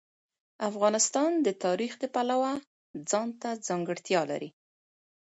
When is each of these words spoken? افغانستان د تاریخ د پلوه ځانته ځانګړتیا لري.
افغانستان 0.69 1.31
د 1.45 1.47
تاریخ 1.65 1.91
د 1.99 2.03
پلوه 2.13 2.53
ځانته 3.09 3.49
ځانګړتیا 3.67 4.21
لري. 4.31 4.49